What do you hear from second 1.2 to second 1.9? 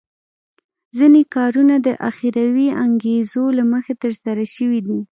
کارونه د